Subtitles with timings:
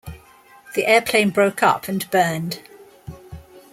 [0.73, 2.59] The airplane broke up and burned.